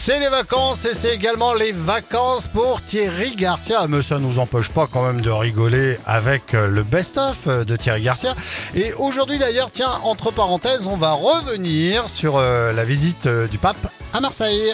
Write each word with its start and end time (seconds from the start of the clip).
C'est 0.00 0.20
les 0.20 0.28
vacances 0.28 0.84
et 0.84 0.94
c'est 0.94 1.12
également 1.12 1.54
les 1.54 1.72
vacances 1.72 2.46
pour 2.46 2.80
Thierry 2.80 3.34
Garcia. 3.34 3.84
Mais 3.88 4.00
ça 4.00 4.20
nous 4.20 4.38
empêche 4.38 4.70
pas 4.70 4.86
quand 4.86 5.04
même 5.04 5.20
de 5.20 5.28
rigoler 5.30 5.98
avec 6.06 6.54
euh, 6.54 6.68
le 6.68 6.84
best-of 6.84 7.36
euh, 7.48 7.64
de 7.64 7.74
Thierry 7.74 8.02
Garcia. 8.02 8.36
Et 8.76 8.92
aujourd'hui 8.94 9.38
d'ailleurs, 9.38 9.70
tiens, 9.72 9.98
entre 10.04 10.30
parenthèses, 10.30 10.86
on 10.86 10.96
va 10.96 11.12
revenir 11.12 12.08
sur 12.08 12.36
euh, 12.36 12.72
la 12.72 12.84
visite 12.84 13.26
du 13.26 13.58
pape 13.58 13.92
à 14.12 14.20
Marseille. 14.20 14.72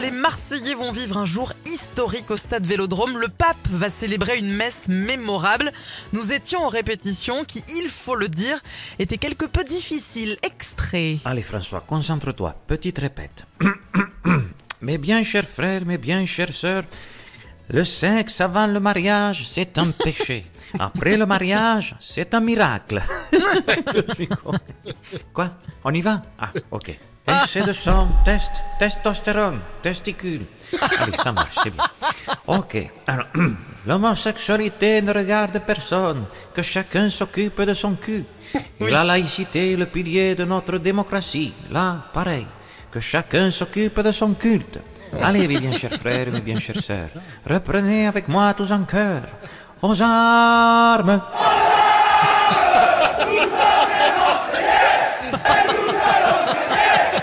Les 0.00 0.12
Marseillais 0.12 0.74
vont 0.74 0.92
vivre 0.92 1.16
un 1.16 1.24
jour 1.24 1.52
historique 1.96 2.30
au 2.30 2.36
stade 2.36 2.66
Vélodrome. 2.66 3.16
Le 3.16 3.28
pape 3.28 3.56
va 3.70 3.88
célébrer 3.88 4.36
une 4.36 4.52
messe 4.52 4.88
mémorable. 4.88 5.72
Nous 6.12 6.30
étions 6.30 6.60
en 6.60 6.68
répétition 6.68 7.42
qui, 7.44 7.64
il 7.82 7.88
faut 7.88 8.16
le 8.16 8.28
dire, 8.28 8.62
était 8.98 9.16
quelque 9.16 9.46
peu 9.46 9.64
difficile. 9.64 10.36
Extrait. 10.42 11.16
Allez 11.24 11.40
François, 11.40 11.80
concentre-toi, 11.80 12.54
petite 12.66 12.98
répète. 12.98 13.46
mes 14.82 14.98
bien 14.98 15.22
chers 15.22 15.48
frères, 15.48 15.86
mes 15.86 15.96
bien 15.96 16.26
chères 16.26 16.52
sœurs, 16.52 16.84
le 17.68 17.84
sexe 17.84 18.40
avant 18.40 18.66
le 18.66 18.80
mariage, 18.80 19.44
c'est 19.46 19.78
un 19.78 19.90
péché. 20.04 20.46
Après 20.78 21.16
le 21.16 21.26
mariage, 21.26 21.94
c'est 22.00 22.34
un 22.34 22.40
miracle. 22.40 23.02
Quoi? 25.32 25.50
On 25.84 25.94
y 25.94 26.00
va? 26.00 26.22
Ah, 26.38 26.50
ok. 26.70 26.98
Essai 27.28 27.62
de 27.62 27.72
sang, 27.72 28.06
test, 28.24 28.52
testostérone, 28.78 29.58
testicule. 29.82 30.46
Allez, 30.80 31.16
ça 31.20 31.32
marche, 31.32 31.56
c'est 31.60 31.70
bien. 31.70 31.82
Ok, 32.46 32.88
alors, 33.04 33.26
l'homosexualité 33.86 35.02
ne 35.02 35.12
regarde 35.12 35.60
personne, 35.66 36.26
que 36.54 36.62
chacun 36.62 37.10
s'occupe 37.10 37.60
de 37.62 37.74
son 37.74 37.94
cul. 37.94 38.24
Et 38.78 38.90
la 38.90 39.02
laïcité 39.02 39.72
est 39.72 39.76
le 39.76 39.86
pilier 39.86 40.36
de 40.36 40.44
notre 40.44 40.78
démocratie. 40.78 41.52
Là, 41.72 42.04
pareil, 42.12 42.46
que 42.92 43.00
chacun 43.00 43.50
s'occupe 43.50 43.98
de 44.00 44.12
son 44.12 44.34
culte. 44.34 44.78
Allez, 45.22 45.48
mes 45.48 45.58
bien 45.58 45.72
chers 45.72 45.94
frères, 45.94 46.30
mes 46.32 46.40
bien 46.40 46.58
chères 46.58 46.80
sœurs, 46.82 47.10
reprenez 47.48 48.06
avec 48.06 48.28
moi 48.28 48.54
tous 48.54 48.70
en 48.72 48.84
chœur. 48.84 49.22
Aux 49.82 50.00
armes 50.00 51.20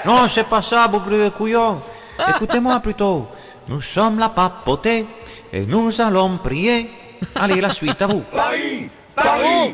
Non, 0.05 0.27
c'est 0.27 0.44
pas 0.44 0.61
ça, 0.61 0.88
bougre 0.88 1.11
de 1.11 1.30
couillon. 1.30 1.81
Écoutez-moi 2.30 2.80
plutôt. 2.81 3.27
Nous 3.67 3.81
sommes 3.81 4.19
la 4.19 4.30
papauté 4.30 5.05
et 5.52 5.66
nous 5.66 6.02
allons 6.02 6.38
prier. 6.38 6.89
Allez, 7.36 7.61
la 7.61 7.69
suite 7.69 8.02
à 8.02 8.08
vous. 8.08 8.23
Paris 8.31 8.89
Paris 9.16 9.73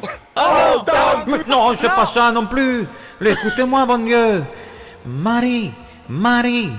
Mais 1.28 1.40
non, 1.48 1.74
c'est 1.78 1.88
pas 1.90 2.06
ça 2.06 2.32
non 2.32 2.46
plus. 2.46 2.88
Écoutez-moi, 3.24 3.86
bon 3.86 4.06
Dieu. 4.06 4.44
Marie, 5.06 5.72
Marie, 6.08 6.72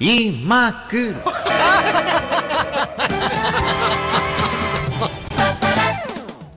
Immaculée. 0.00 1.14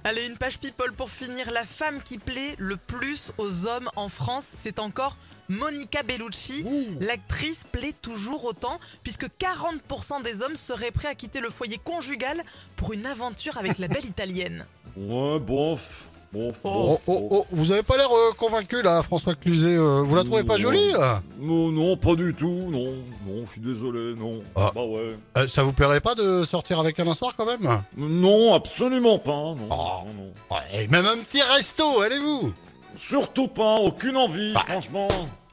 Allez, 0.03 0.25
une 0.25 0.38
page 0.38 0.57
people 0.57 0.93
pour 0.93 1.11
finir. 1.11 1.52
La 1.52 1.65
femme 1.65 2.02
qui 2.03 2.17
plaît 2.17 2.55
le 2.58 2.77
plus 2.77 3.33
aux 3.38 3.67
hommes 3.67 3.89
en 3.95 4.09
France, 4.09 4.47
c'est 4.55 4.80
encore 4.80 5.17
Monica 5.49 6.02
Bellucci. 6.02 6.65
L'actrice 6.99 7.67
plaît 7.71 7.93
toujours 8.02 8.45
autant, 8.45 8.80
puisque 9.03 9.27
40% 9.27 10.23
des 10.23 10.41
hommes 10.41 10.55
seraient 10.55 10.91
prêts 10.91 11.09
à 11.09 11.15
quitter 11.15 11.39
le 11.39 11.49
foyer 11.49 11.77
conjugal 11.77 12.43
pour 12.75 12.93
une 12.93 13.05
aventure 13.05 13.58
avec 13.58 13.77
la 13.77 13.88
belle 13.88 14.05
italienne. 14.05 14.65
Ouais, 14.95 15.39
bof. 15.39 16.05
Bof, 16.33 16.56
Oh, 16.64 16.70
bof, 16.70 17.02
oh, 17.08 17.14
bof. 17.22 17.28
oh, 17.31 17.45
vous 17.52 17.72
avez 17.72 17.83
pas 17.83 17.95
l'air 17.97 18.09
euh, 18.11 18.33
convaincu 18.38 18.81
là, 18.81 19.02
François 19.02 19.33
Cluzet. 19.36 19.75
euh, 19.78 20.02
vous 20.03 20.14
la 20.16 20.23
trouvez 20.25 20.44
pas 20.44 20.58
jolie 20.58 20.92
là 20.92 21.22
Non, 21.39 21.70
non, 21.72 21.95
pas 21.95 22.16
du 22.16 22.33
tout, 22.33 22.67
non. 22.70 22.94
Non, 23.25 23.45
je 23.45 23.52
suis 23.52 23.61
désolé, 23.61 24.14
non. 24.16 24.42
Ah. 24.55 24.72
Bah 24.75 24.83
ouais. 24.83 25.16
Euh, 25.38 25.48
Ça 25.48 25.64
vous 25.64 25.72
plairait 25.72 26.02
pas 26.02 26.16
de 26.16 26.44
sortir 26.44 26.80
avec 26.81 27.00
elle 27.00 27.08
un 27.08 27.14
soir 27.14 27.33
quand 27.38 27.45
même 27.45 27.81
Non, 27.95 28.53
absolument 28.53 29.20
pas, 29.20 29.32
non. 29.32 29.58
Oh. 29.71 29.73
non, 30.05 30.14
non. 30.17 30.55
Ouais, 30.55 30.87
Même 30.89 31.05
un 31.05 31.17
petit 31.17 31.42
resto, 31.42 32.02
allez-vous 32.02 32.52
Surtout 32.98 33.48
pas, 33.48 33.76
aucune 33.76 34.17
envie, 34.17 34.54
Bah. 34.54 34.64
franchement. 34.67 35.08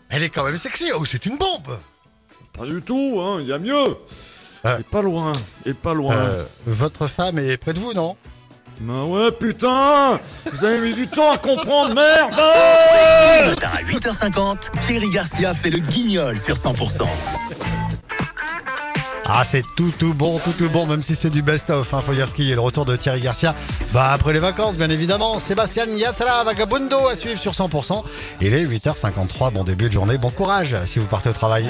Elle 0.08 0.22
est 0.24 0.28
quand 0.30 0.44
même 0.44 0.58
sexy, 0.58 0.90
oh 0.96 1.04
c'est 1.04 1.24
une 1.26 1.36
bombe 1.38 1.78
Pas 2.52 2.66
du 2.66 2.82
tout, 2.82 3.18
hein, 3.20 3.38
il 3.40 3.46
y 3.46 3.52
a 3.52 3.58
mieux. 3.58 3.96
Ah. 4.64 4.78
Et 4.80 4.82
pas 4.82 5.02
loin, 5.02 5.30
et 5.66 5.74
pas 5.74 5.94
loin. 5.94 6.14
Euh, 6.16 6.44
Votre 6.66 7.06
femme 7.06 7.38
est 7.38 7.56
près 7.58 7.74
de 7.74 7.78
vous, 7.78 7.92
non 7.92 8.16
Bah 8.80 9.04
ouais, 9.04 9.30
putain 9.32 10.18
Vous 10.52 10.64
avez 10.64 10.80
mis 10.80 10.94
du 10.94 11.06
temps 11.06 11.32
à 11.32 11.38
comprendre, 11.38 11.94
merde 11.94 12.34
matin 13.46 13.70
à 13.74 13.82
8h50, 13.82 14.56
Thierry 14.86 15.10
Garcia 15.10 15.54
fait 15.54 15.70
le 15.70 15.78
guignol 15.78 16.38
sur 16.38 16.56
100%. 16.56 17.02
Ah, 19.26 19.42
c'est 19.42 19.62
tout 19.76 19.92
tout 19.98 20.12
bon, 20.12 20.38
tout 20.38 20.52
tout 20.52 20.68
bon, 20.68 20.86
même 20.86 21.02
si 21.02 21.14
c'est 21.14 21.30
du 21.30 21.40
best-of. 21.40 21.94
Hein, 21.94 22.02
faut 22.04 22.12
dire 22.12 22.28
ce 22.28 22.34
qu'il 22.34 22.46
y 22.46 22.52
a 22.52 22.54
le 22.54 22.60
retour 22.60 22.84
de 22.84 22.94
Thierry 22.94 23.20
Garcia. 23.20 23.54
Bah, 23.92 24.12
après 24.12 24.32
les 24.32 24.38
vacances, 24.38 24.76
bien 24.76 24.90
évidemment. 24.90 25.38
Sébastien 25.38 25.86
Yatra, 25.86 26.44
Vagabundo 26.44 27.08
à 27.08 27.14
suivre 27.14 27.40
sur 27.40 27.52
100%. 27.52 28.02
Il 28.42 28.52
est 28.52 28.64
8h53. 28.64 29.52
Bon 29.52 29.64
début 29.64 29.88
de 29.88 29.92
journée, 29.92 30.18
bon 30.18 30.30
courage 30.30 30.76
si 30.84 30.98
vous 30.98 31.06
partez 31.06 31.30
au 31.30 31.32
travail. 31.32 31.66